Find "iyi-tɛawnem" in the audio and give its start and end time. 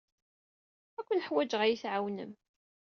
1.71-2.31